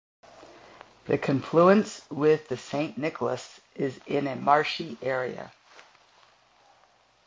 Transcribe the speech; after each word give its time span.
The 1.05 1.19
confluence 1.19 2.01
with 2.09 2.47
the 2.49 2.57
Saint-Nicolas 2.57 3.59
is 3.75 3.99
in 4.07 4.25
a 4.25 4.35
marshy 4.35 4.97
area. 4.99 5.51